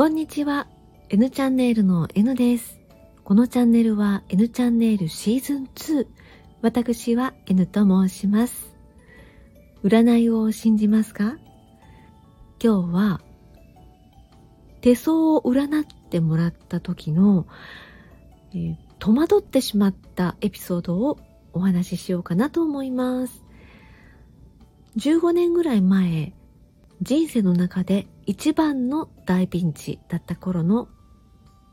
[0.00, 0.66] こんにちは。
[1.10, 2.80] N チャンネルの N です。
[3.22, 6.06] このチャンネルは N チャンネルシーズン2。
[6.62, 8.74] 私は N と申します。
[9.84, 11.36] 占いを信じますか？
[12.64, 13.20] 今日は
[14.80, 17.46] 手相を占ってもらった時の、
[18.54, 21.18] えー、戸惑ってしまったエピソードを
[21.52, 23.44] お話ししようかなと思います。
[24.96, 26.32] 15年ぐらい前、
[27.02, 30.88] 人生の中で一番の大ピンチだった頃の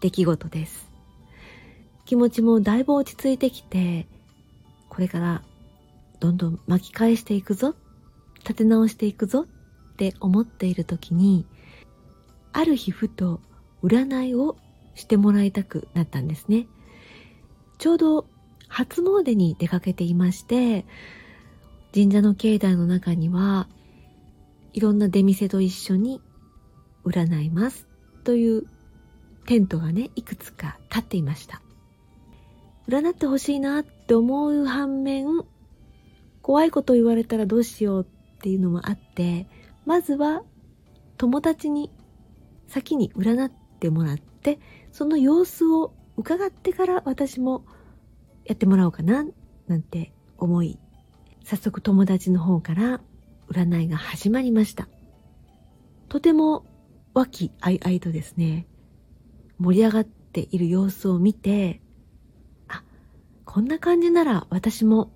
[0.00, 0.90] 出来事です。
[2.04, 4.08] 気持ちもだいぶ落ち着いてきて、
[4.88, 5.44] これから
[6.18, 7.76] どんどん巻き返していくぞ、
[8.38, 9.46] 立て直していくぞ
[9.92, 11.46] って思っている時に、
[12.52, 13.40] ある日ふと
[13.84, 14.56] 占いを
[14.96, 16.66] してもらいたくなったんですね。
[17.78, 18.26] ちょうど
[18.66, 20.86] 初詣に出かけていまして、
[21.94, 23.68] 神社の境内の中には
[24.72, 26.20] いろんな出店と一緒に
[27.04, 27.86] 占います
[28.24, 28.66] という
[29.46, 31.60] テントがね、いくつか立っていました。
[32.88, 35.26] 占ってほしいなって思う反面、
[36.42, 39.46] 怖いこと言われたらどうしようっていうのもあって、
[39.86, 40.42] まずは
[41.16, 41.90] 友達に
[42.66, 44.58] 先に占ってもらって、
[44.92, 47.64] その様子を伺ってから私も
[48.44, 49.24] やってもらおうかな、
[49.66, 50.78] なんて思い、
[51.44, 53.00] 早速友達の方から
[53.48, 54.88] 占いが始まりました。
[56.08, 56.64] とても
[57.14, 58.66] 和気あいあいとですね、
[59.58, 61.80] 盛り上がっている様子を見て、
[62.68, 62.82] あ、
[63.44, 65.12] こんな感じなら私も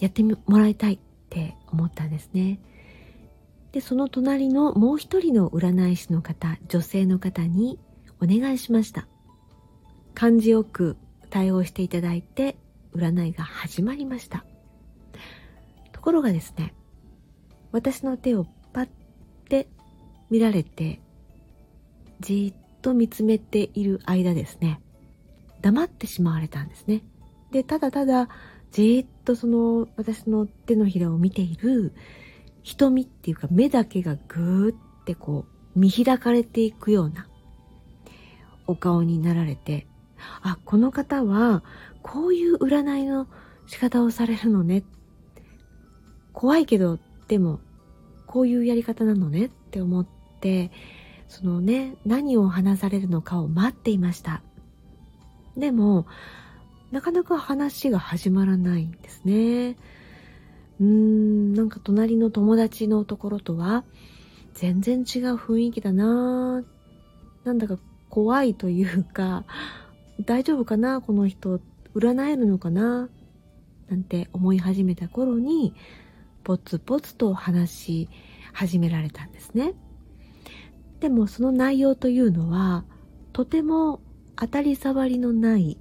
[0.00, 2.60] やってもらいたいって思ったんですね。
[3.72, 7.78] で、その隣のもう一人の占い師の方、女性の方に
[8.22, 9.06] お願いしました。
[10.14, 10.96] 感じよく
[11.28, 12.56] 対応していただいて、
[12.94, 14.46] 占いが始まりました。
[15.92, 16.72] ところがですね、
[17.72, 18.88] 私の手をパッ
[19.48, 19.68] て
[20.30, 21.00] 見られて、
[22.20, 24.80] じっと見つめている間ですね、
[25.60, 27.02] 黙ってしまわれたんですね。
[27.50, 28.28] で、ただただ、
[28.72, 31.92] じっとその私の手のひらを見ている
[32.62, 37.28] 瞳っていうか目だけがぐーってこう見開かれていくような
[38.66, 39.86] お顔になられて、
[40.42, 41.62] あ、この方は
[42.02, 43.28] こういう占いの
[43.66, 44.82] 仕方をされるのね。
[46.32, 46.98] 怖いけど
[47.28, 47.60] でも
[48.26, 50.06] こういうやり方なのねって思っ
[50.40, 50.72] て
[51.34, 54.40] そのね何を話されるのかを待っていました。
[55.56, 56.06] でも
[56.92, 59.76] なかなか話が始まらないんですね。
[60.80, 63.84] うーんなんか隣の友達のところとは
[64.54, 66.62] 全然違う雰囲気だな。
[67.44, 67.78] なんだか
[68.08, 69.44] 怖いというか
[70.24, 71.60] 大丈夫かなこの人。
[71.94, 73.08] 占えるのかな
[73.88, 75.74] なんて思い始めた頃に
[76.42, 78.08] ポツポツと話し
[78.52, 79.74] 始められたんですね。
[81.04, 82.86] でもその内容というのは
[83.34, 84.00] とても
[84.36, 85.78] 当たり障りのない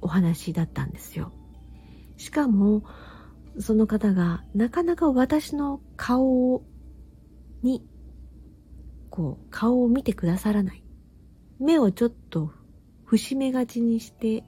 [0.00, 1.30] お話だったんですよ。
[2.16, 2.82] しかも
[3.60, 6.64] その方がなかなか私の顔
[7.62, 7.86] に
[9.08, 10.82] こう顔を見てくださらない。
[11.60, 12.50] 目をちょっと
[13.04, 14.42] 伏し目がちにして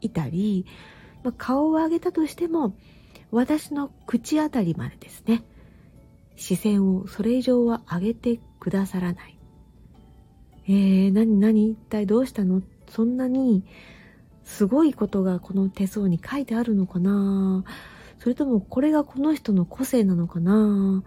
[0.00, 0.66] いたり、
[1.22, 2.76] まあ、顔を上げたとしても
[3.30, 5.44] 私の口あたりまでですね、
[6.38, 9.38] 視線をそれ以上は上げてくださらない。
[10.68, 12.62] えー、何何一体どうしたの？
[12.88, 13.64] そんなに
[14.44, 17.64] すごいことがこの手相に書いてあるのかな？
[18.18, 21.02] それともこれがこの人の個性なのかな？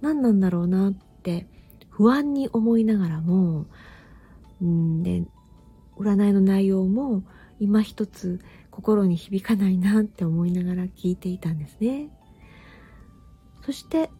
[0.00, 1.46] 何なんだろうなって
[1.90, 3.66] 不安に思いながらも、
[4.62, 5.24] うんで、
[5.98, 7.24] 占いの内容も
[7.58, 12.10] 今一つ心に響かないなって思いながら聞いていたんですね。
[13.64, 14.10] そして、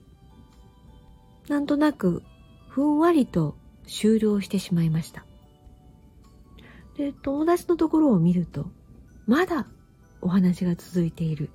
[1.48, 2.22] なんとなく
[2.68, 5.24] ふんわりと終了してしまいました。
[6.96, 8.70] で、友達のところを見ると、
[9.26, 9.66] まだ
[10.20, 11.50] お話が続いている。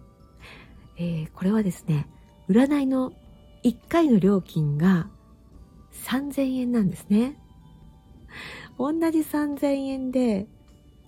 [0.97, 2.07] えー、これはですね、
[2.49, 3.11] 占いの
[3.63, 5.09] 1回の料金が
[6.05, 7.37] 3000円なんですね。
[8.77, 10.47] 同じ3000円で、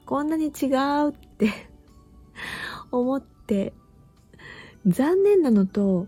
[0.05, 0.67] こんなに違
[1.07, 1.51] うって
[2.91, 3.73] 思って、
[4.85, 6.07] 残念なのと、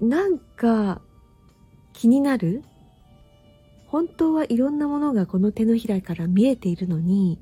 [0.00, 1.02] なんか
[1.98, 2.62] 気になる？
[3.88, 7.40] 本当はいろんなものがこの手のひらから見えているのに、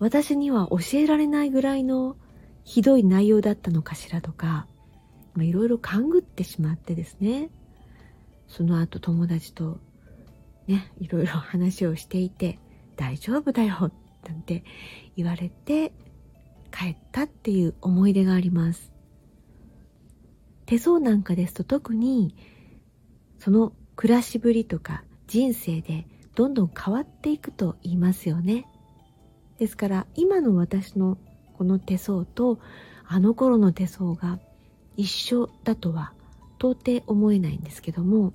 [0.00, 2.16] 私には教えられないぐらいの
[2.64, 4.66] ひどい内容だったのかしらとか、
[5.38, 7.50] いろいろ勘ぐってしまってですね、
[8.48, 9.78] その後友達と
[10.66, 12.58] ね、いろいろ話をしていて、
[12.96, 13.92] 大丈夫だよ、
[14.26, 14.64] なんて
[15.16, 15.92] 言われて、
[16.72, 18.90] 帰ったっていう思い出があります。
[20.66, 22.34] 手相なんかですと特に
[23.42, 26.06] その暮らしぶりとか人生で
[26.36, 28.68] どんどん変わっていくと言いますよね。
[29.58, 31.18] ですから今の私の
[31.58, 32.60] この手相と
[33.04, 34.38] あの頃の手相が
[34.96, 36.12] 一緒だとは
[36.60, 38.32] 到底思えないんですけども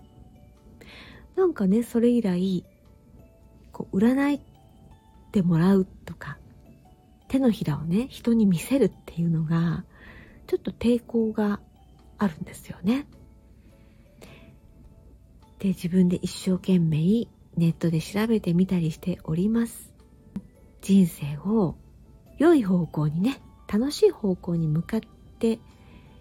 [1.38, 2.66] なんかねそれ以来
[3.72, 4.42] こう占っ
[5.32, 6.38] てもらうとか
[7.30, 9.86] 手のひらをね人に見せるっていうのが
[10.48, 11.62] ちょっと抵抗が
[12.18, 13.08] あるんですよね。
[15.60, 19.92] で自分で一生懸命ネットで調べてみたりしております。
[20.82, 21.76] 人生を
[22.38, 25.00] 良い方向にね楽しい方向に向かっ
[25.40, 25.60] て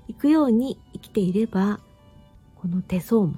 [0.08, 1.80] いくように生きていれば
[2.56, 3.34] この手相も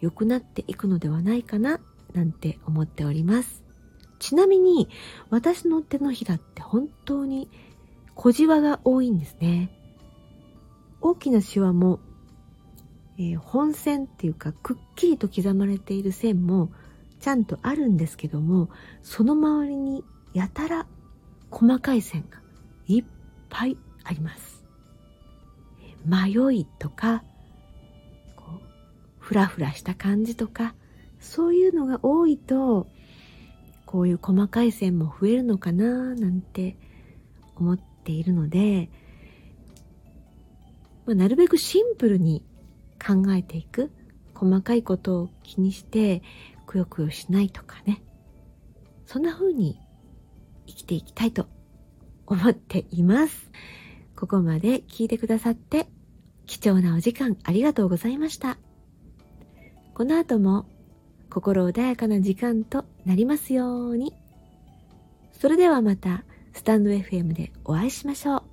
[0.00, 1.80] 良くなっていくのではないかな
[2.12, 3.62] なんて思っております
[4.18, 4.88] ちなみに
[5.30, 7.48] 私の手のひらって本当に
[8.14, 9.70] 小じわが多いんですね
[11.00, 11.98] 大きなシワも、
[13.20, 16.72] えー、本線っていうかくっきりと刻まれている線も
[17.20, 18.70] ちゃんとあるんですけども
[19.02, 20.86] その周りにやたら
[21.50, 22.40] 細かい線が
[22.86, 23.04] いっ
[23.50, 24.64] ぱいあります。
[26.06, 27.22] 迷いとか
[28.36, 28.60] こう
[29.18, 30.74] フラフラした感じとか
[31.18, 32.86] そういうのが多いと
[33.84, 36.78] こういう細かい線も増えるのかななんて
[37.54, 38.88] 思っているので、
[41.04, 42.42] まあ、なるべくシンプルに
[43.04, 43.90] 考えていく
[44.34, 46.22] 細かいことを気にして
[46.66, 48.02] くよくよしないとかね
[49.06, 49.80] そんな風に
[50.66, 51.46] 生きていきたいと
[52.26, 53.50] 思っています。
[54.14, 55.88] ここまで聞いてくださって
[56.46, 58.58] 貴重なお時間ありがとうございました。
[59.94, 60.66] この後も
[61.28, 64.14] 心穏やかな時間となりますように。
[65.32, 68.49] それではまたスタンド FM でお会いしましょう。